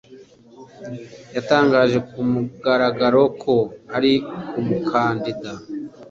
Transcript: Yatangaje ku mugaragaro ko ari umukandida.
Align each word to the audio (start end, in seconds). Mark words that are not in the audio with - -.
Yatangaje 1.35 1.97
ku 2.09 2.19
mugaragaro 2.31 3.23
ko 3.41 3.55
ari 3.95 4.13
umukandida. 4.59 5.51